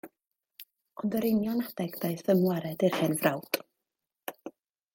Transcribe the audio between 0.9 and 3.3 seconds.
Ond yr union adeg daeth ymwared i'r hen